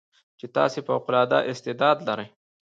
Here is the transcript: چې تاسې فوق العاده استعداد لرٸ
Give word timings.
چې 0.39 0.45
تاسې 0.55 0.79
فوق 0.87 1.03
العاده 1.09 1.39
استعداد 1.51 1.97
لرٸ 2.07 2.19